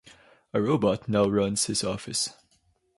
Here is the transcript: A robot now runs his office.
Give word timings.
A 0.51 0.59
robot 0.59 1.07
now 1.07 1.25
runs 1.27 1.65
his 1.65 1.83
office. 1.83 2.29